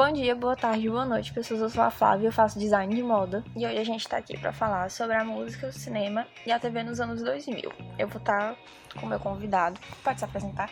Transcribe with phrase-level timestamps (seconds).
[0.00, 1.60] Bom dia, boa tarde, boa noite, pessoas.
[1.60, 3.44] Eu sou a Flávia, eu faço design de moda.
[3.54, 6.58] E hoje a gente tá aqui para falar sobre a música, o cinema e a
[6.58, 7.70] TV nos anos 2000.
[7.98, 8.56] Eu vou estar tá
[8.98, 9.78] com meu convidado.
[10.02, 10.70] Pode se apresentar?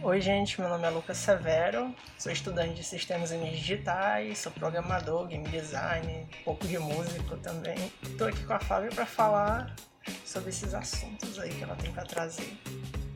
[0.00, 4.52] Oi, gente, meu nome é Lucas Severo, sou estudante de sistemas e mídias digitais, sou
[4.52, 7.92] programador, game design, um pouco de músico também.
[8.04, 9.74] Estou aqui com a Flávia para falar
[10.24, 12.56] sobre esses assuntos aí que ela tem para trazer.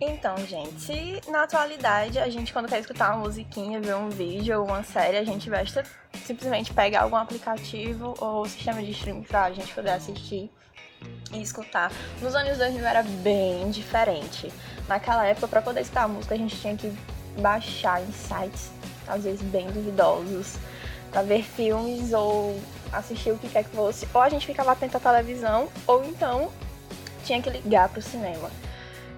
[0.00, 4.66] Então, gente, na atualidade, a gente quando quer escutar uma musiquinha, ver um vídeo ou
[4.66, 5.84] uma série, a gente basta
[6.24, 10.50] simplesmente pegar algum aplicativo ou sistema de streaming pra gente poder assistir
[11.32, 11.92] e escutar.
[12.20, 14.52] Nos anos 2000 era bem diferente.
[14.88, 16.92] Naquela época, para poder escutar a música, a gente tinha que
[17.38, 18.70] baixar em sites,
[19.06, 20.56] às vezes bem duvidosos,
[21.10, 22.60] para ver filmes ou
[22.92, 24.08] assistir o que quer que fosse.
[24.12, 26.50] Ou a gente ficava atento à televisão, ou então
[27.24, 28.50] tinha que ligar pro cinema.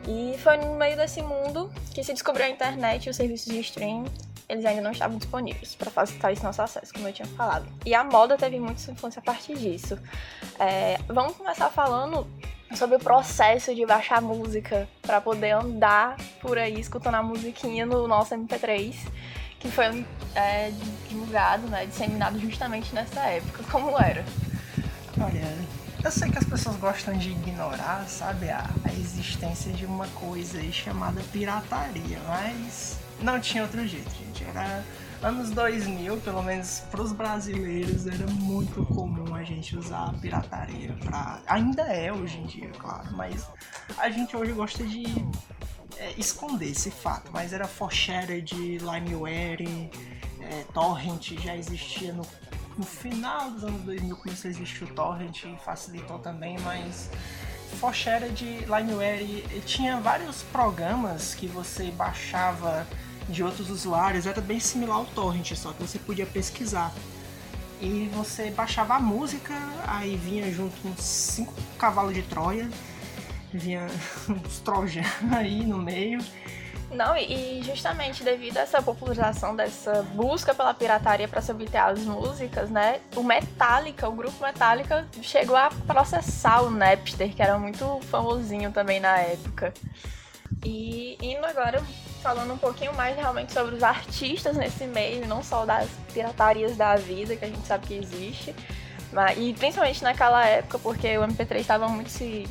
[0.06, 3.60] E foi no meio desse mundo que se descobriu a internet e os serviços de
[3.60, 4.06] streaming.
[4.48, 7.66] Eles ainda não estavam disponíveis para facilitar esse nosso acesso, como eu tinha falado.
[7.84, 9.98] E a moda teve muita influência a partir disso.
[10.60, 12.24] É, vamos começar falando
[12.76, 18.07] sobre o processo de baixar música para poder andar por aí escutando a musiquinha no
[18.07, 18.95] nosso MP3,
[19.59, 20.73] que foi é,
[21.09, 23.65] divulgado, né, disseminado justamente nessa época.
[23.70, 24.24] Como era?
[25.20, 25.76] Olha,
[26.07, 30.63] eu sei que as pessoas gostam de ignorar, sabe, a, a existência de uma coisa
[30.71, 34.45] chamada pirataria, mas não tinha outro jeito, gente.
[34.45, 34.85] Era
[35.21, 40.93] anos 2000, pelo menos para os brasileiros, era muito comum a gente usar a pirataria
[41.04, 43.45] para ainda é hoje em dia, claro, mas
[43.98, 45.07] a gente hoje gosta de
[45.98, 49.91] é, esconder esse fato, mas era for share de LimeWare,
[50.41, 52.24] é, torrent já existia no
[52.77, 57.10] no final dos anos 2000 começou a existir o torrent e facilitou também, mas
[58.35, 62.87] de Lineware tinha vários programas que você baixava
[63.29, 66.93] de outros usuários, era bem similar ao torrent, só que você podia pesquisar.
[67.81, 69.54] E você baixava a música,
[69.87, 72.71] aí vinha junto uns cinco cavalos de Troia,
[73.53, 73.87] vinha
[74.28, 76.20] uns trojanos aí no meio
[76.91, 82.70] não, e justamente devido a essa popularização dessa busca pela pirataria para obter as músicas,
[82.70, 83.00] né?
[83.14, 89.00] O Metallica, o grupo Metallica, chegou a processar o Napster, que era muito famosinho também
[89.00, 89.75] na época.
[90.64, 91.82] E indo agora
[92.22, 96.96] falando um pouquinho mais realmente sobre os artistas nesse meio, não só das piratarias da
[96.96, 98.54] vida, que a gente sabe que existe,
[99.12, 102.48] mas, e principalmente naquela época, porque o MP3 estava muito se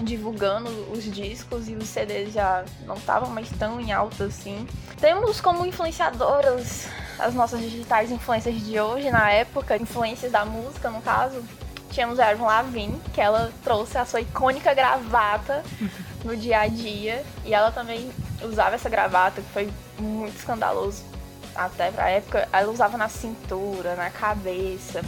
[0.00, 4.66] divulgando os discos e os CDs já não estavam mais tão em alta assim.
[5.00, 6.86] Temos como influenciadoras
[7.18, 11.42] as nossas digitais influências de hoje, na época, influências da música, no caso.
[11.90, 15.62] Tínhamos a Erwan Lavigne, que ela trouxe a sua icônica gravata
[16.24, 17.22] no dia a dia.
[17.44, 18.10] E ela também
[18.42, 21.04] usava essa gravata, que foi muito escandaloso
[21.54, 22.48] até pra época.
[22.50, 25.02] Ela usava na cintura, na cabeça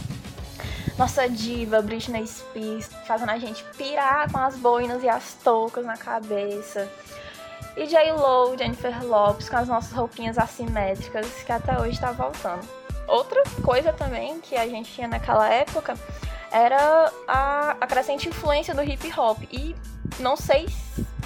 [0.97, 5.97] nossa diva Britney Spears, fazendo a gente pirar com as boinas e as toucas na
[5.97, 6.89] cabeça.
[7.75, 12.65] E J-Lo, Jennifer Lopes, com as nossas roupinhas assimétricas, que até hoje está voltando.
[13.07, 15.95] Outra coisa também que a gente tinha naquela época
[16.51, 19.43] era a, a crescente influência do hip hop.
[19.51, 19.75] E
[20.19, 20.67] não sei,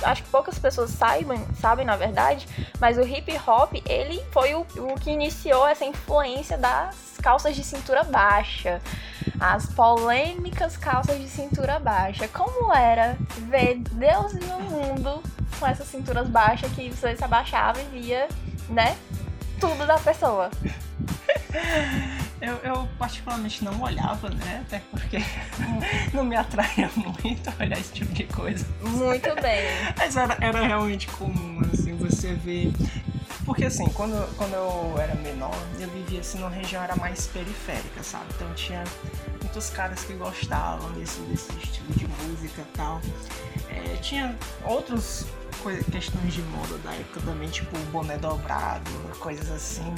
[0.02, 2.48] acho que poucas pessoas saibam, sabem na verdade,
[2.80, 7.64] mas o hip hop ele foi o, o que iniciou essa influência das calças de
[7.64, 8.82] cintura baixa
[9.40, 12.28] as polêmicas calças de cintura baixa.
[12.28, 13.18] Como era
[13.50, 15.24] ver Deus no mundo
[15.60, 18.28] com essas cinturas baixas que você se abaixava e via,
[18.70, 18.98] né,
[19.60, 20.50] tudo da pessoa.
[22.42, 24.64] Eu, eu, particularmente não olhava, né?
[24.66, 25.18] Até porque
[26.14, 28.66] não me atraía muito olhar esse tipo de coisa.
[28.82, 29.66] Muito bem.
[29.98, 32.72] Mas era, era realmente comum, assim, você ver.
[33.46, 38.04] Porque assim, quando, quando eu era menor, eu vivia assim numa região era mais periférica,
[38.04, 38.26] sabe?
[38.36, 38.84] Então tinha
[39.50, 43.02] muitos caras que gostavam desse, desse estilo de música e tal.
[43.68, 45.26] É, tinha outras
[45.92, 49.94] questões de moda da época também, tipo boné dobrado, coisas assim.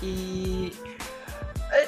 [0.00, 0.72] E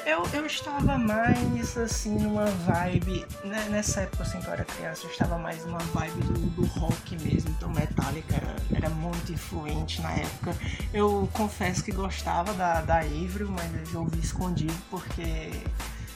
[0.05, 3.25] eu, eu estava mais assim numa vibe.
[3.45, 6.65] Né, nessa época assim que eu era criança, eu estava mais numa vibe do, do
[6.77, 7.51] rock mesmo.
[7.51, 10.53] Então Metallica era, era, muito influente na época.
[10.93, 15.63] Eu confesso que gostava da, da Avril, mas eu ouvi escondido porque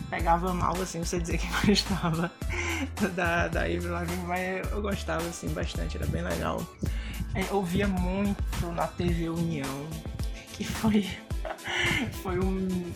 [0.09, 2.31] pegava mal, assim, você dizer que gostava
[3.15, 6.65] da, da Avril Lavigne, mas eu gostava, assim, bastante, era bem legal.
[7.35, 9.87] Eu é, ouvia muito na TV União,
[10.53, 11.07] que foi,
[12.23, 12.91] foi um,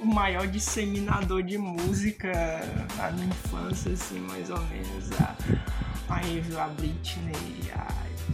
[0.00, 2.32] o maior disseminador de música
[2.96, 5.12] na minha infância, assim, mais ou menos.
[5.20, 5.36] A,
[6.08, 7.88] a Avril, a Britney, a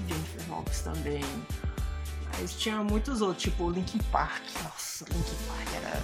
[0.09, 1.25] Jennifer Lopez também.
[2.39, 4.43] Mas tinha muitos outros, tipo Linkin Park.
[4.63, 6.03] Nossa, Linkin Park era,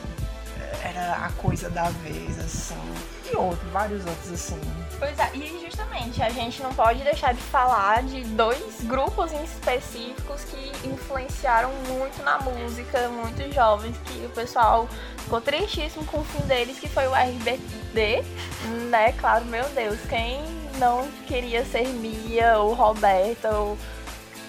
[0.83, 2.81] era a coisa da vez, assim.
[3.31, 4.61] E outros, vários outros, assim.
[4.99, 9.45] Pois é, e justamente a gente não pode deixar de falar de dois grupos em
[9.45, 14.89] específicos que influenciaram muito na música, muitos jovens, que o pessoal
[15.19, 18.25] ficou tristíssimo com o fim deles, que foi o RBD,
[18.91, 19.13] né?
[19.13, 20.43] Claro, meu Deus, quem
[20.79, 23.77] não queria ser Mia ou Roberta ou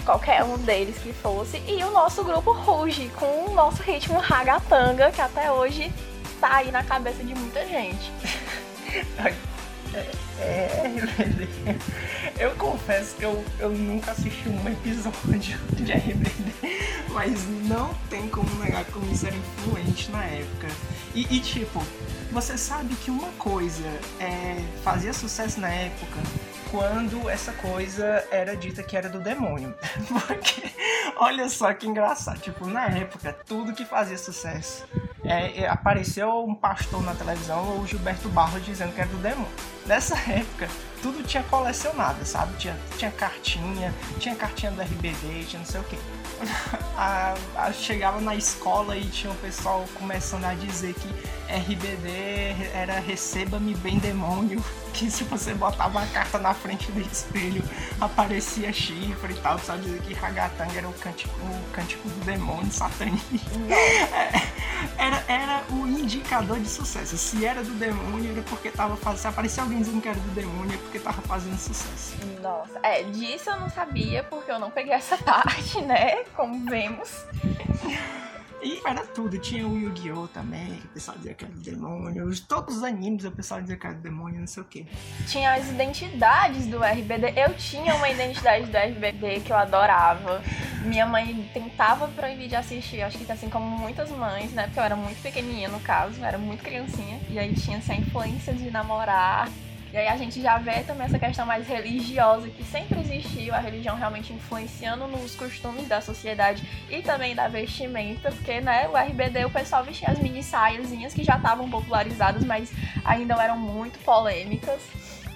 [0.06, 1.62] qualquer um deles que fosse.
[1.68, 5.94] E o nosso grupo Ruge, com o nosso ritmo ragatanga, que até hoje
[6.40, 8.12] tá aí na cabeça de muita gente.
[10.40, 11.48] É, RBD.
[12.40, 16.54] Eu confesso que eu, eu nunca assisti um episódio de RBD,
[17.10, 20.68] mas não tem como negar como isso era influente na época.
[21.14, 21.84] E, e tipo,
[22.32, 23.88] você sabe que uma coisa
[24.20, 26.20] é, fazia sucesso na época
[26.72, 29.74] quando essa coisa era dita que era do demônio.
[30.08, 30.72] Porque,
[31.18, 34.86] olha só que engraçado, tipo, na época, tudo que fazia sucesso.
[35.30, 39.48] É, é, apareceu um pastor na televisão, ou Gilberto Barros, dizendo que era do demônio.
[39.86, 40.68] Nessa época,
[41.02, 42.56] tudo tinha colecionado, sabe?
[42.58, 45.98] Tinha, tinha cartinha, tinha cartinha do RBD, tinha não sei o que.
[46.98, 51.08] a, a, chegava na escola e tinha o pessoal começando a dizer que
[51.50, 54.64] RBD era receba-me bem demônio,
[54.94, 57.64] que se você botava a carta na frente do espelho
[58.00, 62.72] aparecia chifre e tal, só dizer que Ragatanga era o cântico, o cântico do demônio
[62.72, 63.30] satanista.
[64.98, 67.18] É, era, era o indicador de sucesso.
[67.18, 69.20] Se era do demônio, era porque tava fazendo.
[69.20, 72.18] Se aparecia alguém dizendo que era do demônio, é porque tava fazendo sucesso.
[72.42, 76.24] Nossa, é, disso eu não sabia, porque eu não peguei essa parte, né?
[76.36, 77.26] Como vemos.
[78.62, 79.38] E era tudo.
[79.38, 80.28] Tinha o Yu-Gi-Oh!
[80.28, 82.42] também, que o pessoal dizia que era do demônio.
[82.42, 84.86] Todos os animes o pessoal dizia que era do demônio, não sei o quê.
[85.28, 87.34] Tinha as identidades do RBD.
[87.38, 90.42] Eu tinha uma identidade do RBD que eu adorava.
[90.84, 94.64] Minha mãe tentava proibir de assistir, acho que assim como muitas mães, né?
[94.64, 97.22] Porque eu era muito pequenininha no caso, era muito criancinha.
[97.30, 99.48] E aí tinha essa influência de namorar
[99.92, 103.60] e aí a gente já vê também essa questão mais religiosa que sempre existiu, a
[103.60, 109.46] religião realmente influenciando nos costumes da sociedade e também da vestimenta, porque né, o RBD
[109.46, 112.72] o pessoal vestia as mini saiazinhas que já estavam popularizadas, mas
[113.04, 114.82] ainda eram muito polêmicas.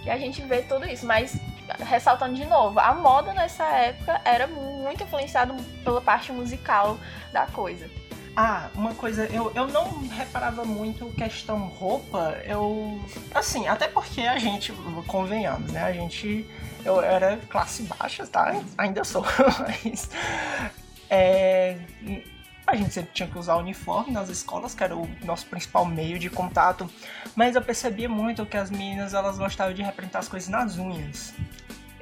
[0.05, 1.39] E a gente vê tudo isso, mas
[1.79, 6.99] ressaltando de novo, a moda nessa época era muito influenciada pela parte musical
[7.31, 7.89] da coisa.
[8.35, 12.99] Ah, uma coisa, eu, eu não reparava muito questão roupa, eu.
[13.33, 14.73] Assim, até porque a gente,
[15.05, 15.83] convenhamos, né?
[15.83, 16.47] A gente.
[16.83, 18.59] Eu era classe baixa, tá?
[18.77, 19.23] Ainda sou,
[19.61, 20.09] mas.
[21.09, 21.77] É,
[22.65, 26.17] a gente sempre tinha que usar uniforme nas escolas, que era o nosso principal meio
[26.17, 26.89] de contato,
[27.35, 31.35] mas eu percebia muito que as meninas elas gostavam de representar as coisas nas unhas.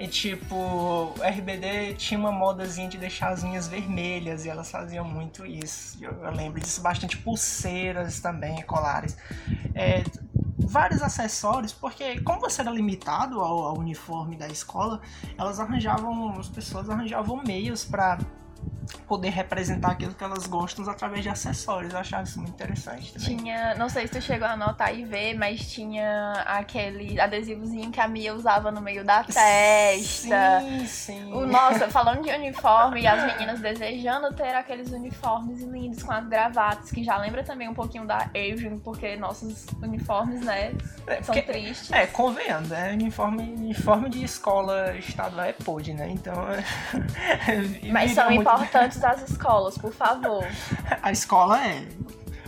[0.01, 5.45] E tipo, RBD tinha uma modazinha de deixar as unhas vermelhas e elas faziam muito
[5.45, 6.03] isso.
[6.03, 9.15] Eu, eu lembro disso bastante, pulseiras também, colares.
[9.75, 10.03] É,
[10.57, 14.99] vários acessórios, porque como você era limitado ao, ao uniforme da escola,
[15.37, 18.17] elas arranjavam, as pessoas arranjavam meios para
[19.07, 21.93] poder representar aquilo que elas gostam através de acessórios.
[21.93, 23.37] Eu achava isso muito interessante também.
[23.37, 27.99] Tinha, não sei se tu chegou a anotar e ver, mas tinha aquele adesivozinho que
[27.99, 30.61] a Mia usava no meio da testa.
[30.61, 31.33] Sim, sim.
[31.33, 36.25] O, nossa, falando de uniforme e as meninas desejando ter aqueles uniformes lindos com as
[36.27, 40.73] gravatas, que já lembra também um pouquinho da Asian, porque nossos uniformes, né,
[41.07, 41.91] é, são porque, tristes.
[41.91, 42.93] É, convenhamos, né?
[42.93, 46.09] Uniforme, uniforme de escola estadual é pod, né?
[46.09, 46.33] Então.
[47.91, 48.31] mas são.
[48.53, 50.45] Importantes das escolas, por favor.
[51.01, 51.87] A escola é.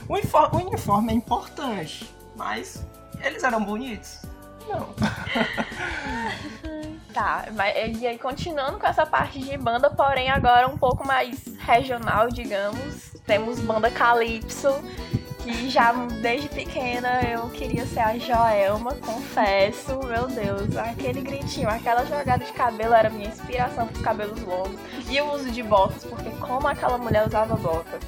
[0.07, 2.85] O uniforme, o uniforme é importante, mas
[3.21, 4.19] eles eram bonitos?
[4.67, 4.93] Não.
[7.13, 11.45] tá, mas, e aí continuando com essa parte de banda, porém agora um pouco mais
[11.59, 13.13] regional, digamos.
[13.25, 14.69] Temos banda Calypso,
[15.43, 22.05] que já desde pequena eu queria ser a Joelma, confesso, meu Deus, aquele gritinho, aquela
[22.05, 26.05] jogada de cabelo era minha inspiração para os cabelos longos e o uso de botas,
[26.05, 27.99] porque como aquela mulher usava bota.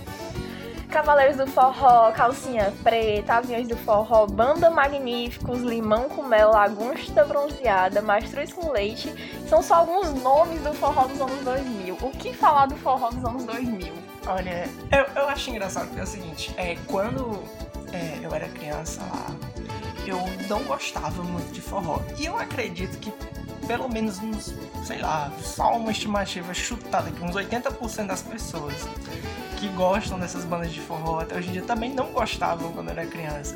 [0.96, 8.02] Cavaleiros do Forró, Calcinha Preta, Aviões do Forró, Banda Magníficos, Limão com Mel, Lagosta Bronzeada,
[8.02, 9.14] Mastruz com Leite,
[9.46, 11.98] são só alguns nomes do forró dos anos 2000.
[12.02, 13.94] O que falar do forró dos anos 2000?
[14.26, 17.44] Olha, eu, eu acho engraçado porque é o seguinte, é, quando
[17.92, 19.36] é, eu era criança lá,
[20.08, 22.00] eu não gostava muito de forró.
[22.18, 23.12] E eu acredito que
[23.68, 24.54] pelo menos uns,
[24.86, 28.76] sei lá, só uma estimativa chutada que uns 80% das pessoas
[29.56, 33.06] que gostam dessas bandas de forró até hoje em dia também não gostavam quando era
[33.06, 33.56] criança.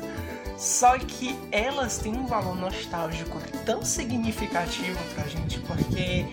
[0.56, 6.26] Só que elas têm um valor nostálgico tão significativo pra gente, porque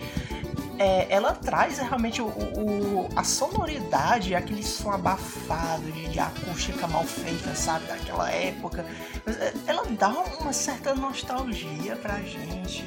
[0.78, 7.04] é, ela traz realmente o, o, a sonoridade, aquele som abafado de, de, acústica mal
[7.04, 8.86] feita, sabe, daquela época.
[9.26, 12.84] É, ela dá uma certa nostalgia pra gente.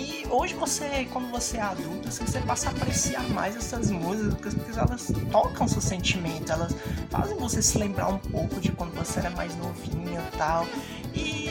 [0.00, 4.54] E hoje você, quando você é adulto, assim, você passa a apreciar mais essas músicas
[4.54, 6.74] porque elas tocam seu sentimento, elas
[7.10, 10.66] fazem você se lembrar um pouco de quando você era mais novinha e tal.
[11.12, 11.50] E,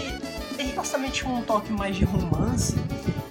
[0.58, 2.76] e justamente um toque mais de romance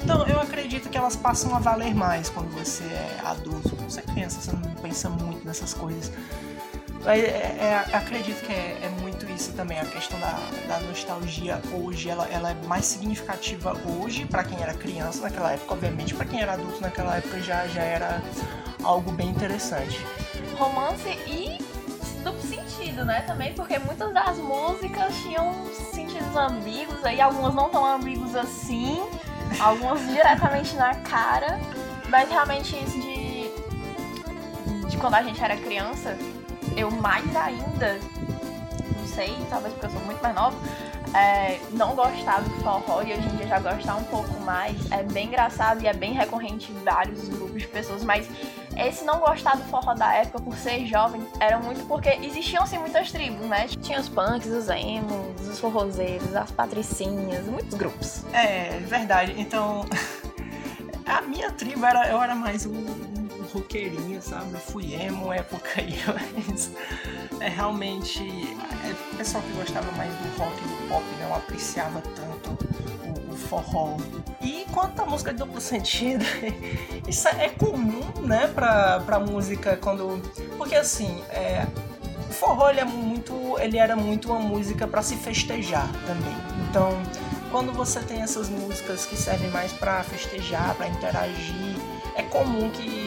[0.09, 3.77] então, eu acredito que elas passam a valer mais quando você é adulto.
[3.77, 6.11] Quando você é criança, você não pensa muito nessas coisas.
[7.05, 11.61] Mas é, é, acredito que é, é, muito isso também, a questão da, da nostalgia
[11.73, 16.27] hoje, ela, ela, é mais significativa hoje para quem era criança naquela época, obviamente, para
[16.27, 18.21] quem era adulto naquela época já, já era
[18.83, 20.05] algo bem interessante.
[20.57, 21.59] Romance e
[22.23, 23.21] duplo sentido, né?
[23.23, 25.55] Também porque muitas das músicas tinham
[25.93, 29.01] sentidos ambíguos, aí algumas não tão ambíguos assim
[29.61, 31.59] algumas diretamente na cara,
[32.09, 36.17] mas realmente isso de, de quando a gente era criança,
[36.79, 37.99] eu mais ainda,
[38.97, 40.57] não sei, talvez porque eu sou muito mais nova,
[41.15, 44.77] é, não gostar do forró e hoje em dia já gostar um pouco mais.
[44.93, 48.29] É bem engraçado e é bem recorrente em vários grupos de pessoas, mas
[48.77, 52.79] esse não gostar do forró da época por ser jovem era muito porque existiam assim
[52.79, 53.67] muitas tribos, né?
[53.83, 58.25] Tinha os punks, os emos, os forrozeiros, as patricinhas, muitos grupos.
[58.33, 59.35] É, verdade.
[59.37, 59.85] Então,
[61.05, 63.28] a minha tribo era eu era mais um,
[63.59, 64.57] roqueirinho, sabe?
[64.59, 66.71] Fui emo época aí, mas
[67.41, 72.01] é realmente é, o pessoal que gostava mais do rock e do pop não apreciava
[72.01, 72.51] tanto
[73.05, 73.97] o, o forró.
[74.41, 76.25] E quanto à música de duplo sentido,
[77.07, 80.21] isso é comum, né, pra, pra música quando.
[80.57, 81.67] Porque assim, é,
[82.29, 83.59] o forró ele é muito.
[83.59, 86.37] ele era muito uma música para se festejar também.
[86.69, 87.03] Então,
[87.51, 91.77] quando você tem essas músicas que servem mais para festejar, para interagir,
[92.15, 92.98] é comum que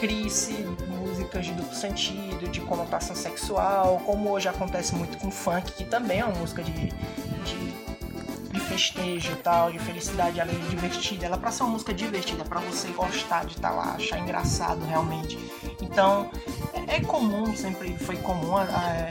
[0.00, 0.52] crie-se
[0.88, 6.20] músicas de duplo sentido, de conotação sexual, como hoje acontece muito com funk, que também
[6.20, 11.26] é uma música de, de, de festejo tal, de felicidade, ela é divertida.
[11.26, 14.18] Ela é pra ser uma música divertida, para você gostar de estar tá lá, achar
[14.18, 15.38] engraçado realmente.
[15.82, 16.30] Então,
[16.72, 18.58] é, é comum, sempre foi comum.
[18.58, 19.10] É,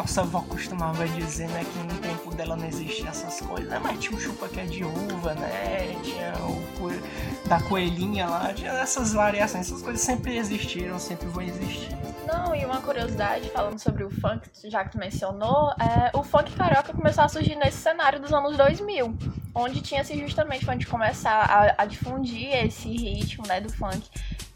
[0.00, 3.78] nossa avó costumava dizer, né, que no tempo dela não existiam essas coisas, né?
[3.82, 5.94] Mas tinha o chupa que é de uva, né?
[6.02, 11.90] Tinha o da coelhinha lá, tinha essas variações, essas coisas sempre existiram, sempre vão existir.
[12.26, 16.50] Não, e uma curiosidade, falando sobre o funk, já que tu mencionou, é, o funk
[16.52, 19.18] carioca começou a surgir nesse cenário dos anos 2000,
[19.54, 24.08] onde tinha-se justamente onde começar a, a difundir esse ritmo, né, do funk.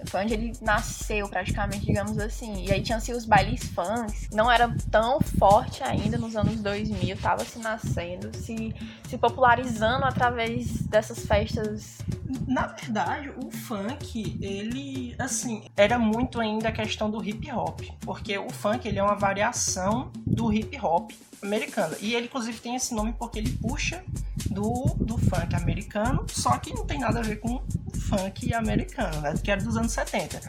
[0.07, 2.65] Foi onde ele nasceu, praticamente, digamos assim.
[2.65, 7.45] E aí tinham-se os bailes funk, não era tão forte ainda nos anos 2000, tava
[7.45, 8.75] se nascendo, se,
[9.09, 11.99] se popularizando através dessas festas.
[12.47, 18.37] Na verdade, o funk, ele, assim, era muito ainda a questão do hip hop, porque
[18.39, 21.95] o funk, ele é uma variação do hip hop americano.
[22.01, 24.03] E ele, inclusive, tem esse nome porque ele puxa
[24.51, 27.63] do, do funk americano, só que não tem nada a ver com
[28.09, 29.35] funk americano, né?
[29.43, 30.41] Que era dos anos 70.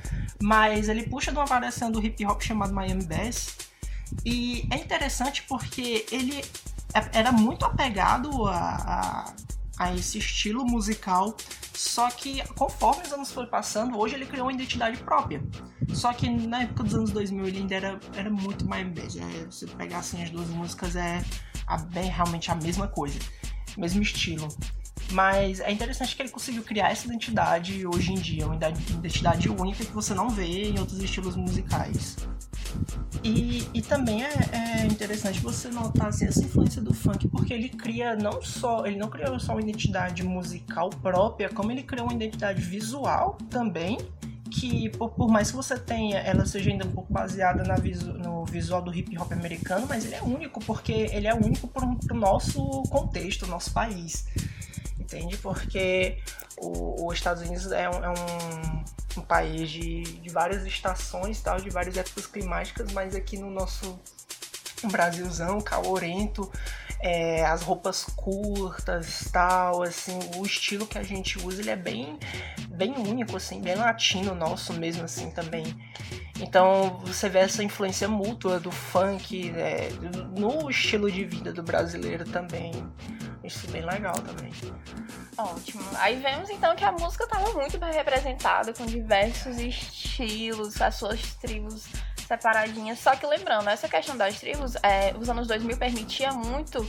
[0.42, 3.56] Mas ele puxa de uma variação do hip hop chamado Miami Bass.
[4.24, 6.44] E é interessante porque ele
[6.94, 9.34] é, era muito apegado a, a,
[9.78, 11.36] a esse estilo musical,
[11.74, 15.44] só que conforme os anos foram passando, hoje ele criou uma identidade própria.
[15.94, 19.16] Só que na época dos anos 2000 ele ainda era, era muito mais bass.
[19.18, 21.24] É, você pegar assim as duas músicas é,
[21.68, 23.20] a, bem realmente a mesma coisa,
[23.78, 24.48] mesmo estilo.
[25.12, 29.86] Mas é interessante que ele conseguiu criar essa identidade hoje em dia, uma identidade única
[29.86, 32.16] que você não vê em outros estilos musicais.
[33.24, 37.70] E, e também é, é, interessante você notar assim, essa influência do funk, porque ele
[37.70, 42.14] cria não só, ele não criou só uma identidade musical própria, como ele criou uma
[42.14, 43.98] identidade visual também,
[44.60, 48.14] que por, por, mais que você tenha, ela seja ainda um pouco baseada na visu,
[48.14, 51.86] no visual do hip hop americano, mas ele é único, porque ele é único para
[51.86, 54.26] o nosso contexto, nosso país
[55.06, 55.38] entende?
[55.38, 56.18] Porque
[56.60, 61.70] os Estados Unidos é um, é um, um país de, de, várias estações, tal, de
[61.70, 64.00] várias épocas climáticas, mas aqui no nosso
[64.92, 66.52] Brasilzão, calorento,
[67.00, 72.20] é, as roupas curtas, tal, assim, o estilo que a gente usa, ele é bem,
[72.76, 75.66] bem único, assim, bem latino nosso mesmo, assim, também.
[76.40, 79.90] Então você vê essa influência mútua do funk é,
[80.38, 82.72] no estilo de vida do brasileiro também.
[83.44, 84.52] Isso é bem legal também.
[85.38, 85.84] Ótimo.
[85.98, 91.36] Aí vemos então que a música estava muito bem representada, com diversos estilos, as suas
[91.36, 91.86] tribos
[92.28, 93.00] separadinhas.
[93.00, 96.86] Só que lembrando, essa questão das tribos, é, os anos 2000 permitia muito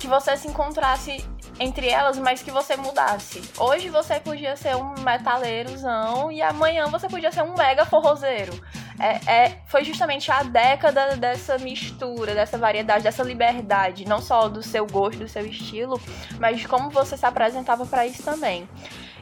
[0.00, 1.24] que você se encontrasse
[1.60, 3.42] entre elas, mas que você mudasse.
[3.58, 8.58] Hoje você podia ser um metaleirozão e amanhã você podia ser um mega forrozeiro.
[8.98, 14.62] É, é, foi justamente a década dessa mistura, dessa variedade, dessa liberdade, não só do
[14.62, 16.00] seu gosto, do seu estilo,
[16.38, 18.66] mas de como você se apresentava para isso também.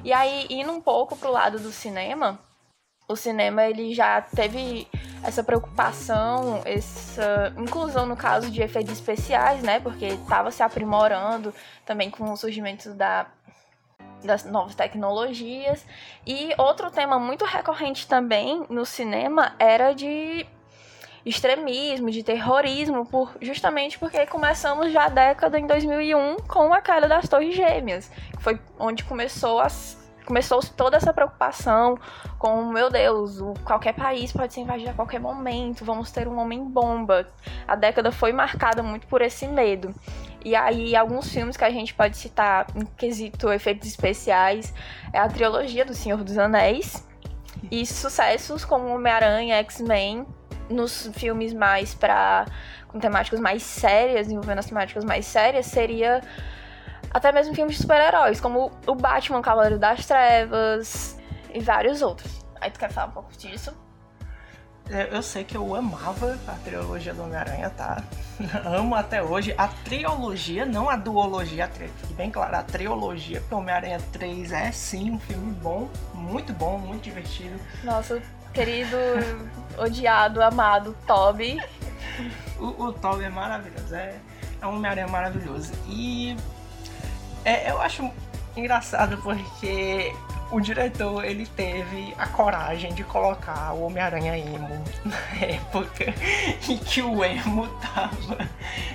[0.04, 2.38] E aí, indo um pouco pro lado do cinema,
[3.08, 4.86] o cinema ele já teve
[5.22, 9.80] essa preocupação, essa inclusão no caso de efeitos especiais, né?
[9.80, 13.26] Porque estava se aprimorando também com o surgimento da,
[14.24, 15.84] das novas tecnologias.
[16.26, 20.46] E outro tema muito recorrente também no cinema era de
[21.26, 27.06] extremismo, de terrorismo, por, justamente porque começamos já a década em 2001 com a queda
[27.06, 29.97] das Torres Gêmeas, que foi onde começou as
[30.28, 31.98] começou toda essa preocupação
[32.38, 36.62] com, meu Deus, qualquer país pode ser invadido a qualquer momento, vamos ter um homem
[36.62, 37.26] bomba.
[37.66, 39.94] A década foi marcada muito por esse medo.
[40.44, 44.74] E aí, alguns filmes que a gente pode citar em quesito efeitos especiais
[45.14, 47.02] é a trilogia do Senhor dos Anéis
[47.70, 50.26] e sucessos como Homem-Aranha, X-Men,
[50.68, 52.44] nos filmes mais para
[52.86, 56.20] com temáticas mais sérias, envolvendo as temáticas mais sérias, seria
[57.18, 61.18] até mesmo filmes de super-heróis, como o Batman Cavaleiro das Trevas
[61.52, 62.44] e vários outros.
[62.60, 63.76] Aí tu quer falar um pouco disso?
[64.90, 68.02] É, eu sei que eu amava a trilogia do Homem-Aranha, tá?
[68.64, 69.54] Amo até hoje.
[69.58, 71.90] A trilogia, não a duologia, a tri...
[72.12, 77.02] bem claro, a trilogia, porque Homem-Aranha 3 é sim um filme bom, muito bom, muito
[77.02, 77.60] divertido.
[77.84, 78.22] Nossa,
[78.54, 78.96] querido,
[79.76, 81.58] odiado, amado Toby.
[82.58, 84.16] O, o Toby é maravilhoso, é,
[84.60, 85.72] é um Homem-Aranha maravilhoso.
[85.86, 86.36] E
[87.48, 88.10] é, eu acho
[88.54, 90.14] engraçado porque
[90.50, 96.14] o diretor ele teve a coragem de colocar o Homem-Aranha emo na época
[96.68, 98.48] em que o emo tava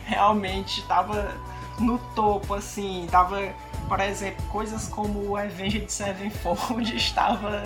[0.06, 1.36] realmente tava
[1.80, 3.42] no topo assim, tava,
[3.90, 7.64] por exemplo, coisas como o Avenged Sevenfold estava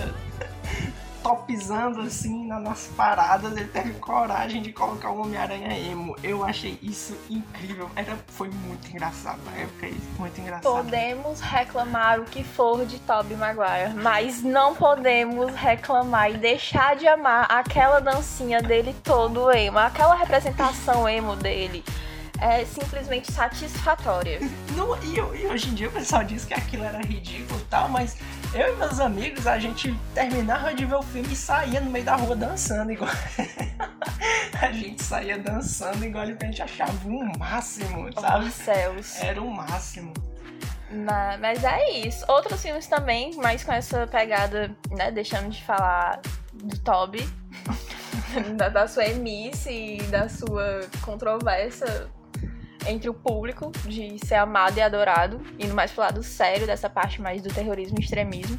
[1.23, 6.15] topzando assim nas paradas, ele teve coragem de colocar o Homem-Aranha emo.
[6.23, 7.89] Eu achei isso incrível.
[7.95, 10.63] Era, foi muito engraçado na época, muito engraçado.
[10.71, 17.07] Podemos reclamar o que for de Tobey Maguire, mas não podemos reclamar e deixar de
[17.07, 21.83] amar aquela dancinha dele todo emo, aquela representação emo dele
[22.39, 24.39] é simplesmente satisfatória.
[24.75, 27.89] Não, e, e, hoje em dia o pessoal diz que aquilo era ridículo e tal,
[27.89, 28.17] mas
[28.53, 32.05] eu e meus amigos, a gente terminava de ver o filme e saía no meio
[32.05, 33.09] da rua dançando igual.
[34.61, 38.45] a gente saía dançando igual a gente achava um máximo, sabe?
[38.47, 39.21] Oh, céus.
[39.21, 40.13] Era o máximo.
[40.89, 42.25] Mas, mas é isso.
[42.27, 45.11] Outros filmes também, mas com essa pegada, né?
[45.11, 46.21] Deixando de falar
[46.53, 47.27] do Toby,
[48.55, 52.07] da, da sua emice e da sua controvérsia
[52.87, 57.21] entre o público de ser amado e adorado, indo mais pro lado sério dessa parte
[57.21, 58.57] mais do terrorismo e extremismo.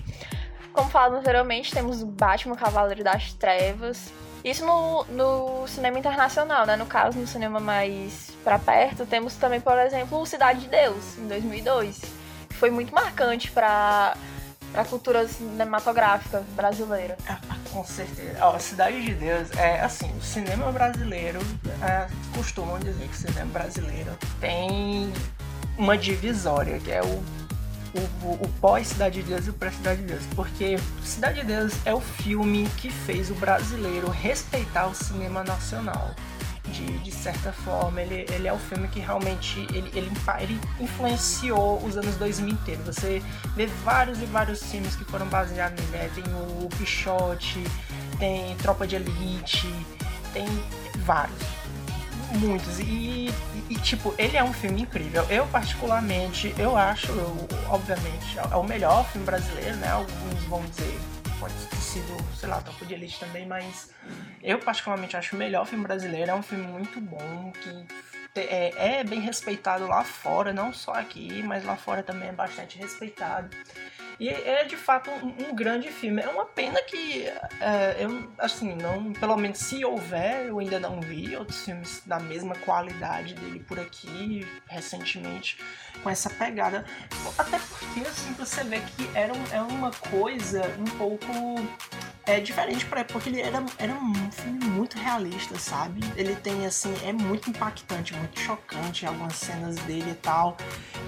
[0.73, 4.13] Como falado anteriormente, temos Batman Cavaleiro das Trevas.
[4.45, 6.77] Isso no, no cinema internacional, né?
[6.77, 11.27] No caso, no cinema mais para perto, temos também, por exemplo, Cidade de Deus, em
[11.27, 12.01] 2002.
[12.49, 14.15] Que foi muito marcante para
[14.75, 17.17] a cultura cinematográfica brasileira.
[17.27, 17.39] Ah,
[17.73, 18.39] com certeza.
[18.41, 21.41] Ó, Cidade de Deus é assim, o cinema brasileiro
[21.83, 22.07] é,
[22.39, 25.13] costumam dizer que o cinema brasileiro tem
[25.77, 27.07] uma divisória, que é o,
[28.23, 30.23] o, o pós-Cidade de Deus e o pré-Cidade de Deus.
[30.37, 36.15] Porque Cidade de Deus é o filme que fez o brasileiro respeitar o cinema nacional
[36.67, 38.01] de, de certa forma.
[38.01, 42.83] Ele, ele é o filme que realmente ele, ele, ele influenciou os anos 2000 inteiro.
[42.85, 43.21] Você
[43.57, 46.05] vê vários e vários filmes que foram baseados nele.
[46.05, 46.11] Né?
[46.15, 47.65] Tem o Pichote,
[48.17, 49.75] tem Tropa de Elite,
[50.33, 50.47] tem
[51.05, 51.58] vários.
[52.33, 52.79] Muitos.
[52.79, 53.31] E,
[53.71, 55.25] e, tipo, ele é um filme incrível.
[55.31, 59.91] Eu, particularmente, eu acho, eu, obviamente, é o melhor filme brasileiro, né?
[59.91, 60.99] Alguns vão dizer
[61.39, 63.91] pode ter sido, sei lá, Topo de Elite também, mas
[64.43, 66.31] eu particularmente acho o melhor filme brasileiro.
[66.31, 67.87] É um filme muito bom, que
[68.41, 72.79] é, é bem respeitado lá fora, não só aqui, mas lá fora também é bastante
[72.79, 73.49] respeitado.
[74.21, 76.21] E é de fato um, um grande filme.
[76.21, 77.27] É uma pena que
[77.61, 82.19] é, eu, assim, não, pelo menos se houver, eu ainda não vi outros filmes da
[82.19, 85.59] mesma qualidade dele por aqui recentemente
[86.03, 86.85] com essa pegada.
[87.37, 91.27] Até porque assim você vê que era, um, era uma coisa um pouco
[92.29, 96.01] é diferente para porque ele era, era um filme muito realista, sabe?
[96.15, 100.55] Ele tem assim, é muito impactante, muito chocante algumas cenas dele e tal.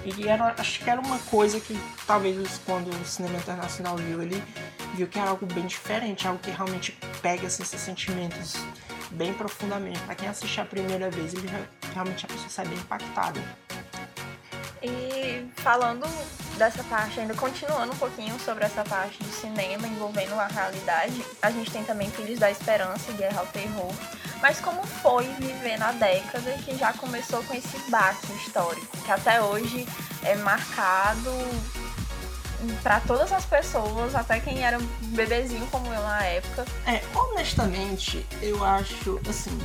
[0.03, 4.43] E era, acho que era uma coisa que talvez quando o cinema internacional viu, ele
[4.95, 8.55] viu que era algo bem diferente, algo que realmente pega assim, esses sentimentos
[9.11, 9.99] bem profundamente.
[9.99, 11.47] Para quem assiste a primeira vez, ele
[11.93, 13.39] realmente a pessoa sai bem impactada.
[14.83, 16.05] E falando
[16.57, 21.51] dessa parte, ainda continuando um pouquinho sobre essa parte do cinema envolvendo a realidade, a
[21.51, 23.93] gente tem também Filhos da Esperança e Guerra ao Terror.
[24.41, 29.41] Mas como foi viver na década que já começou com esse baque histórico, que até
[29.41, 29.87] hoje
[30.23, 31.31] é marcado
[32.83, 36.65] para todas as pessoas, até quem era bebezinho como eu na época.
[36.85, 39.57] É, honestamente, eu acho assim,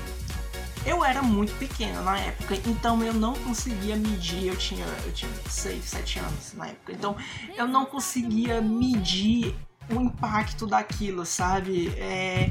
[0.86, 4.46] eu era muito pequena na época, então eu não conseguia medir.
[4.46, 7.16] Eu tinha, eu tinha 6, 7 anos na época, então
[7.56, 9.54] eu não conseguia medir
[9.90, 11.88] o impacto daquilo, sabe?
[11.98, 12.50] É,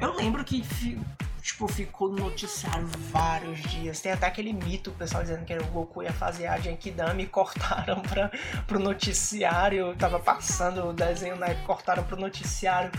[0.00, 0.64] eu lembro que
[1.44, 4.00] tipo, ficou no noticiário vários dias.
[4.00, 7.26] Tem até aquele mito, o pessoal dizendo que o Goku ia fazer a Genkidama e
[7.26, 8.30] cortaram pra,
[8.66, 9.94] pro noticiário.
[9.96, 12.90] Tava passando o desenho na época, cortaram pro noticiário.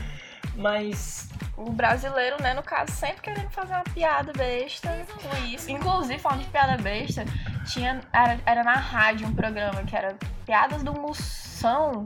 [0.55, 4.89] Mas o brasileiro, né, no caso, sempre querendo fazer uma piada besta
[5.21, 5.71] com isso.
[5.71, 7.25] Inclusive, falando de piada besta,
[7.65, 12.03] tinha, era, era na rádio um programa que era Piadas do Moção,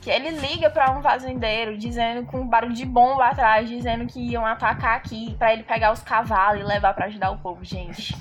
[0.00, 4.20] que ele liga para um fazendeiro dizendo com um barulho de bomba atrás, dizendo que
[4.20, 8.16] iam atacar aqui para ele pegar os cavalos e levar para ajudar o povo, gente.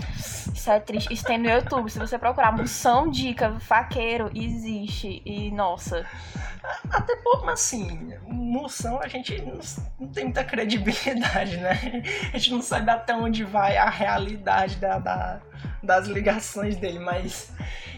[0.67, 1.13] Isso é triste.
[1.13, 1.89] Isso tem no YouTube.
[1.89, 5.21] Se você procurar moção dica faqueiro, existe.
[5.25, 6.06] E nossa.
[6.91, 9.41] Até por, assim, moção a gente
[9.97, 12.03] não, tem muita credibilidade, né?
[12.34, 15.39] A gente não sabe até onde vai a realidade da, da
[15.82, 17.53] das ligações dele, mas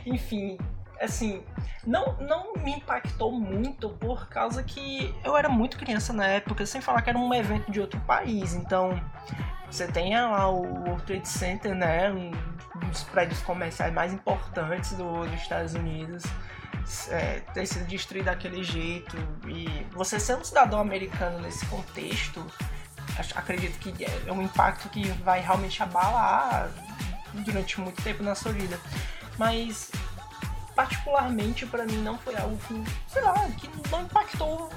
[0.06, 0.56] enfim,
[1.02, 1.44] assim,
[1.86, 6.82] não, não me impactou muito por causa que eu era muito criança na época, sem
[6.82, 8.54] falar que era um evento de outro país.
[8.54, 9.02] Então,
[9.70, 12.12] você tem lá o World Trade Center, né?
[12.12, 12.32] Um
[12.88, 16.24] dos prédios comerciais mais importantes do, dos Estados Unidos.
[17.10, 19.16] É, ter sido destruído daquele jeito
[19.48, 22.44] e você ser um cidadão americano nesse contexto
[23.36, 26.72] acredito que é um impacto que vai realmente abalar
[27.34, 28.80] durante muito tempo na sua vida
[29.38, 29.92] mas
[30.80, 34.70] particularmente para mim não foi algo que, sei lá, que não impactou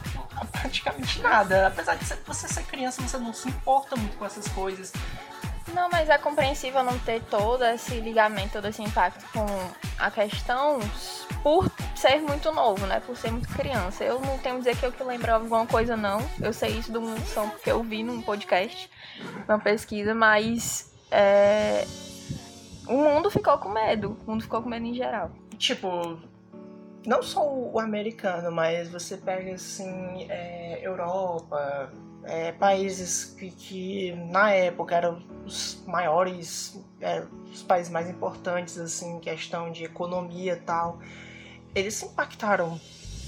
[0.50, 1.68] praticamente nada.
[1.68, 4.92] Apesar de você ser criança, você não se importa muito com essas coisas.
[5.72, 9.46] Não, mas é compreensível não ter todo esse ligamento, todo esse impacto com
[9.96, 10.80] a questão
[11.40, 12.98] por ser muito novo, né?
[12.98, 14.02] Por ser muito criança.
[14.02, 16.18] Eu não tenho que dizer que eu que lembro alguma coisa, não.
[16.40, 18.90] Eu sei isso do Munção porque eu vi num podcast,
[19.46, 21.86] numa pesquisa, mas é...
[22.88, 24.18] o mundo ficou com medo.
[24.26, 25.30] O mundo ficou com medo em geral
[25.62, 26.18] tipo,
[27.06, 31.92] não só o americano, mas você pega assim, é, Europa,
[32.24, 39.16] é, países que, que, na época eram os maiores, é, os países mais importantes assim,
[39.16, 40.98] em questão de economia e tal,
[41.76, 42.80] eles se impactaram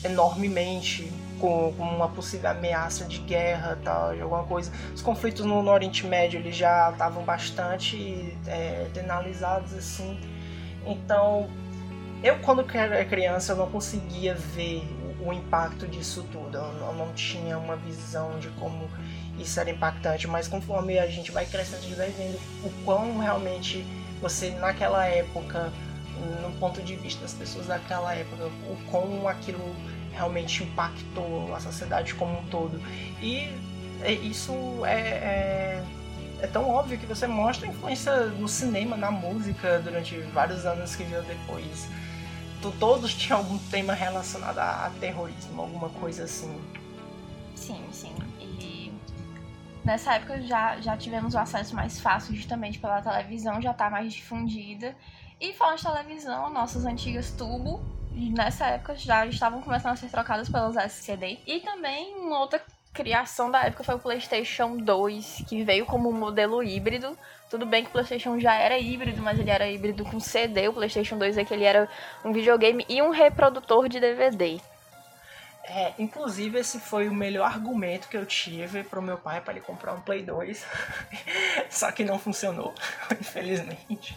[0.04, 4.72] enormemente com, com, uma possível ameaça de guerra tal, de alguma coisa.
[4.92, 10.18] Os conflitos no, no Oriente Médio eles já estavam bastante é, denalizados assim.
[10.84, 11.48] Então
[12.24, 14.82] eu, quando era criança, eu não conseguia ver
[15.20, 16.56] o, impacto disso tudo.
[16.56, 18.88] Eu, não tinha uma visão de como
[19.38, 23.18] isso era impactante, mas conforme a gente vai crescendo, a gente vai vendo o quão
[23.18, 23.84] realmente
[24.22, 25.70] você, naquela época,
[26.42, 29.76] no ponto de vista das pessoas daquela época, o quão aquilo
[30.10, 32.80] realmente impactou a sociedade como um todo.
[33.20, 33.50] E
[34.22, 34.54] isso
[34.86, 35.84] é, é,
[36.40, 40.96] é, tão óbvio que você mostra a influência no cinema, na música, durante vários anos
[40.96, 41.86] que veio depois
[42.72, 46.60] todos tinham algum tema relacionado a, terrorismo, alguma coisa assim.
[47.54, 48.14] Sim, sim.
[48.40, 48.92] E
[49.84, 54.12] nessa época já, já tivemos o acesso mais fácil justamente pela televisão, já tá mais
[54.12, 54.96] difundida.
[55.40, 60.48] E falando de televisão, nossas antigas tubo, nessa época já estavam começando a ser trocadas
[60.48, 61.38] pelas SCD.
[61.46, 62.62] E também uma outra
[62.94, 67.18] criação da época foi o PlayStation 2, que veio como um modelo híbrido.
[67.50, 70.68] Tudo bem que o PlayStation já era híbrido, mas ele era híbrido com CD.
[70.68, 71.88] O PlayStation 2 é que ele era
[72.24, 74.60] um videogame e um reprodutor de DVD.
[75.64, 79.62] É, inclusive esse foi o melhor argumento que eu tive pro meu pai para ele
[79.62, 80.64] comprar um Play 2.
[81.68, 82.72] Só que não funcionou,
[83.20, 84.16] infelizmente.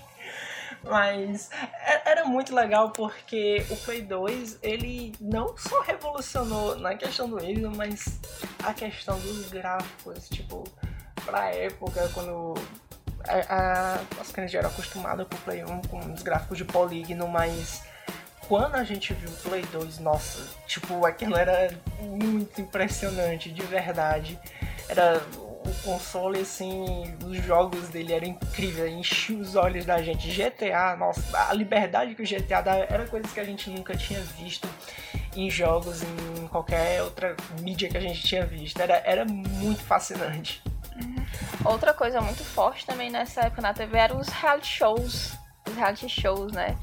[0.89, 7.29] Mas é, era muito legal porque o Play 2 ele não só revolucionou na questão
[7.29, 8.19] do híbrido, mas
[8.63, 10.63] a questão dos gráficos, tipo,
[11.25, 12.53] pra época, quando
[13.27, 16.65] a, a, as crianças já eram acostumadas com o Play 1 com os gráficos de
[16.65, 17.83] polígono, mas
[18.47, 21.69] quando a gente viu o Play 2, nossa, tipo, aquilo era
[21.99, 24.39] muito impressionante, de verdade.
[24.87, 25.21] Era
[25.67, 30.29] o console, assim, os jogos dele eram incríveis, enchia os olhos da gente.
[30.29, 34.19] GTA, nossa, a liberdade que o GTA dá era coisas que a gente nunca tinha
[34.21, 34.67] visto
[35.35, 38.79] em jogos, em qualquer outra mídia que a gente tinha visto.
[38.81, 40.63] Era, era muito fascinante.
[41.63, 45.33] Outra coisa muito forte também nessa época na TV eram os reality shows.
[45.67, 46.77] os reality shows, né?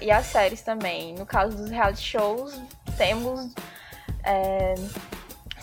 [0.00, 1.14] E as séries também.
[1.14, 2.60] No caso dos reality shows,
[2.96, 3.52] temos.
[4.22, 4.74] É,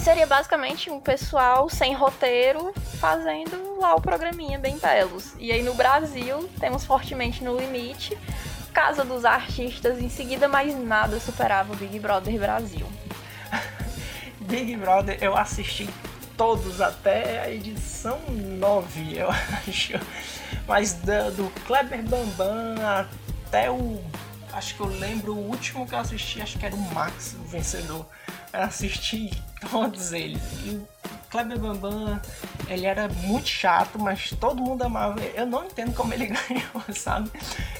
[0.04, 5.34] seria basicamente um pessoal sem roteiro fazendo lá o programinha bem belos.
[5.40, 8.18] E aí no Brasil, temos Fortemente no Limite,
[8.74, 12.86] Casa dos Artistas, em seguida mais nada superava o Big Brother Brasil.
[14.42, 15.90] Big Brother eu assisti
[16.36, 19.30] todos até a edição 9, eu
[19.66, 19.94] acho.
[20.68, 22.76] Mas do, do Kleber Bambam
[23.46, 24.04] até o.
[24.52, 27.44] Acho que eu lembro o último que eu assisti, acho que era o Max, o
[27.48, 28.06] vencedor.
[28.54, 29.32] Assisti
[29.70, 30.42] todos eles.
[30.64, 30.88] E o
[31.30, 32.22] Kleber Bambam,
[32.68, 35.34] ele era muito chato, mas todo mundo amava ele.
[35.36, 37.32] Eu não entendo como ele ganhou, sabe?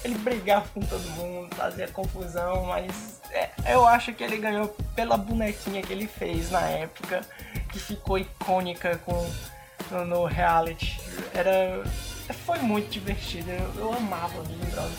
[0.04, 5.18] Ele brigava com todo mundo, fazia confusão, mas é, eu acho que ele ganhou pela
[5.18, 7.22] bonequinha que ele fez na época,
[7.72, 9.30] que ficou icônica com,
[9.92, 11.00] no, no reality.
[11.34, 11.84] Era,
[12.46, 14.98] foi muito divertido, eu, eu amava o Big Brother.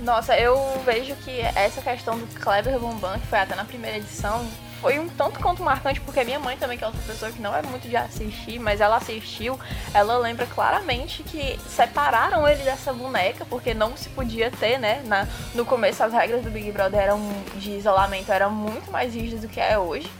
[0.00, 4.48] Nossa, eu vejo que essa questão do Kleber Bambam, que foi até na primeira edição,
[4.80, 7.54] foi um tanto quanto marcante, porque minha mãe também, que é outra pessoa que não
[7.54, 9.58] é muito de assistir, mas ela assistiu,
[9.92, 15.02] ela lembra claramente que separaram ele dessa boneca, porque não se podia ter, né?
[15.06, 17.20] Na, no começo as regras do Big Brother eram,
[17.56, 20.10] de isolamento eram muito mais rígidas do que é hoje.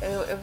[0.00, 0.38] Eu, eu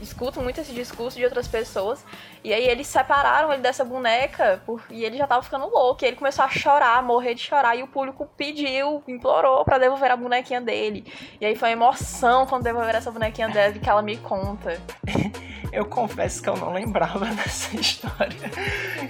[0.00, 2.04] escuto muito esse discurso de outras pessoas.
[2.44, 4.82] E aí eles separaram ele dessa boneca por...
[4.90, 6.04] e ele já tava ficando louco.
[6.04, 7.76] E ele começou a chorar, morrer de chorar.
[7.76, 11.04] E o público pediu, implorou para devolver a bonequinha dele.
[11.40, 14.80] E aí foi uma emoção quando devolver essa bonequinha dele que ela me conta.
[15.72, 18.50] Eu confesso que eu não lembrava dessa história.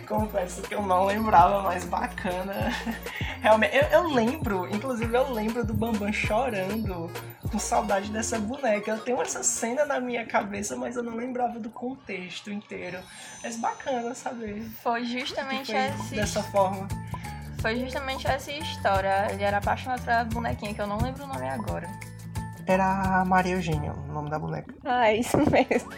[0.07, 2.55] confesso que eu não lembrava, mas bacana.
[3.41, 7.11] Realmente, eu, eu lembro, inclusive eu lembro do Bambam chorando
[7.51, 8.93] com saudade dessa boneca.
[8.93, 12.99] Eu tenho essa cena na minha cabeça, mas eu não lembrava do contexto inteiro.
[13.43, 14.63] Mas bacana saber.
[14.83, 16.15] Foi justamente essa.
[16.15, 16.87] Dessa forma.
[17.61, 19.29] Foi justamente essa história.
[19.31, 21.89] Ele era apaixonado pela bonequinha, que eu não lembro o nome agora.
[22.67, 24.75] Era a Maria Eugênia, o nome da boneca.
[24.85, 25.93] Ah, isso mesmo.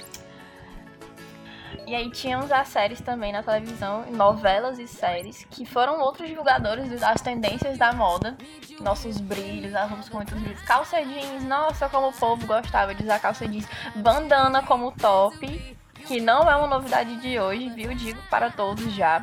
[1.87, 6.99] E aí tínhamos as séries também na televisão, novelas e séries, que foram outros divulgadores
[6.99, 8.37] das tendências da moda.
[8.81, 10.63] Nossos brilhos, as roupas com muitos brilhos.
[10.63, 13.67] Calça jeans, nossa, como o povo gostava de usar calça jeans.
[13.97, 17.95] Bandana como top, que não é uma novidade de hoje, viu?
[17.95, 19.23] Digo para todos já.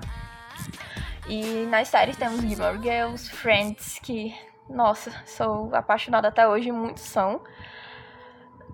[1.27, 4.35] E nas séries temos Gilmore Girls, Friends, que,
[4.69, 7.41] nossa, sou apaixonada até hoje, muitos são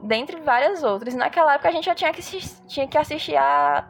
[0.02, 1.14] dentre várias outras.
[1.14, 2.22] Naquela época a gente já tinha que,
[2.68, 3.88] tinha que assistir a,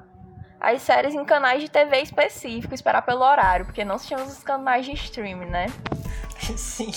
[0.59, 4.85] as séries em canais de TV específicos, esperar pelo horário, porque não tínhamos os canais
[4.85, 5.67] de streaming, né?
[6.57, 6.91] Sim.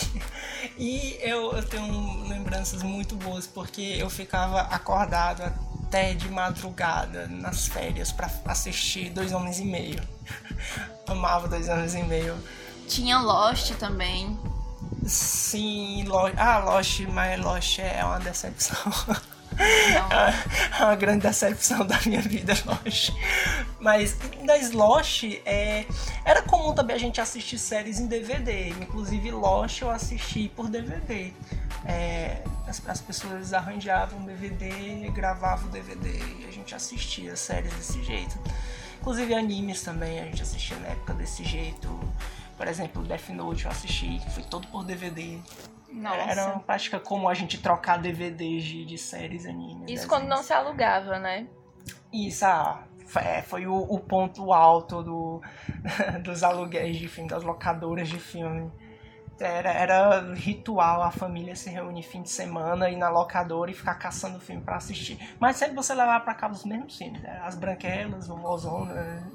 [0.79, 5.43] E eu, eu tenho lembranças muito boas, porque eu ficava acordado
[5.91, 10.01] até de madrugada nas férias para assistir Dois Homens e Meio.
[11.09, 12.39] Amava Dois Homens e Meio.
[12.87, 14.39] Tinha Lost também.
[15.05, 16.35] Sim, Lost.
[16.39, 18.77] Ah, Lost, mas Lost é uma decepção.
[19.59, 23.11] É uma grande decepção da minha vida, Lost.
[23.79, 25.85] Mas das Lost, é,
[26.25, 28.71] era comum também a gente assistir séries em DVD.
[28.71, 31.33] Inclusive, Lost eu assisti por DVD.
[31.85, 38.39] É, as, as, pessoas arranjavam DVD, gravavam DVD e a gente assistia séries desse jeito.
[39.01, 41.89] Inclusive, animes também a gente assistia na época desse jeito.
[42.57, 45.39] Por exemplo, Death Note eu assisti, foi todo por DVD.
[45.93, 46.31] Nossa.
[46.31, 49.91] Era uma prática como a gente trocar DVDs de, de séries animes.
[49.91, 51.47] Isso quando não se alugava, né?
[52.13, 52.85] Isso, ah,
[53.19, 55.41] é, foi o, o, ponto alto do,
[56.23, 58.71] dos aluguéis de filme, das locadoras de filme.
[59.41, 63.95] Era, era ritual a família se reunir fim de semana, ir na locadora e ficar
[63.95, 65.19] caçando filme para assistir.
[65.41, 67.41] Mas sempre você levava para casa os mesmos filmes, né?
[67.43, 69.27] As branquelas, o Mozona.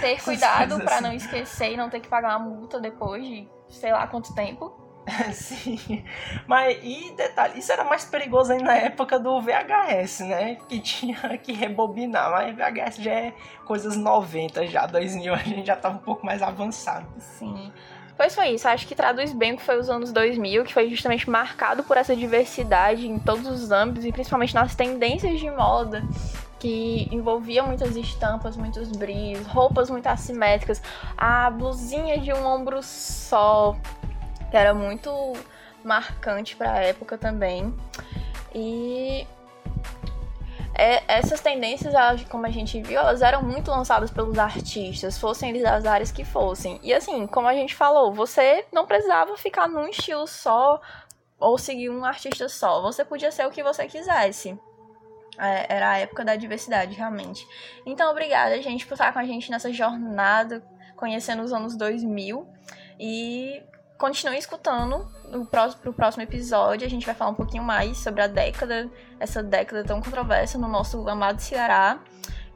[0.00, 1.04] Ter cuidado para assim.
[1.04, 4.83] não esquecer e não ter que pagar uma multa depois de sei lá quanto tempo.
[5.32, 6.04] Sim,
[6.46, 10.56] mas e detalhe, isso era mais perigoso ainda na época do VHS, né?
[10.68, 13.34] Que tinha que rebobinar, mas VHS já é
[13.66, 17.06] coisas 90 já, 2000 a gente já tava um pouco mais avançado.
[17.18, 17.70] Sim.
[18.16, 21.28] Pois foi isso, acho que traduz bem que foi os anos 2000, que foi justamente
[21.28, 26.00] marcado por essa diversidade em todos os âmbitos e principalmente nas tendências de moda,
[26.60, 30.80] que envolvia muitas estampas, muitos brilhos, roupas muito assimétricas,
[31.16, 33.76] a blusinha de um ombro só,
[34.54, 35.10] que era muito
[35.82, 37.74] marcante para a época também.
[38.54, 39.26] E
[40.72, 41.92] é, essas tendências,
[42.30, 46.24] como a gente viu, elas eram muito lançadas pelos artistas, fossem eles das áreas que
[46.24, 46.78] fossem.
[46.84, 50.80] E assim, como a gente falou, você não precisava ficar num estilo só
[51.36, 52.80] ou seguir um artista só.
[52.80, 54.56] Você podia ser o que você quisesse.
[55.36, 57.44] É, era a época da diversidade, realmente.
[57.84, 60.62] Então, obrigada, gente, por estar com a gente nessa jornada
[60.94, 62.46] conhecendo os anos 2000
[63.00, 63.60] e
[63.98, 66.86] continuem escutando no próximo, pro próximo episódio.
[66.86, 70.68] A gente vai falar um pouquinho mais sobre a década, essa década tão controversa no
[70.68, 71.98] nosso amado Ceará.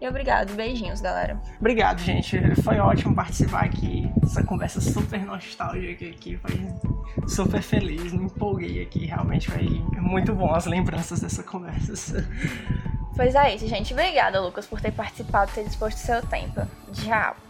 [0.01, 1.40] E obrigado, beijinhos, galera.
[1.59, 2.38] Obrigado, gente.
[2.62, 4.09] Foi ótimo participar aqui.
[4.22, 6.37] Essa conversa super nostálgica aqui.
[6.37, 8.12] Foi super feliz.
[8.12, 9.07] Me empolguei aqui.
[9.07, 12.24] Realmente foi muito bom as lembranças dessa conversa.
[13.16, 13.92] Pois é isso, gente.
[13.92, 16.61] Obrigada, Lucas, por ter participado, ter disposto seu tempo.
[16.92, 17.47] Tchau.